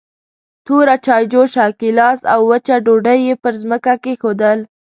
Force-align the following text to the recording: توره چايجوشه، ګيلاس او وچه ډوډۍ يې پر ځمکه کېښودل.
توره 0.65 0.95
چايجوشه، 1.05 1.65
ګيلاس 1.79 2.19
او 2.33 2.41
وچه 2.51 2.75
ډوډۍ 2.85 3.19
يې 3.27 3.35
پر 3.43 3.53
ځمکه 3.61 3.93
کېښودل. 4.03 4.59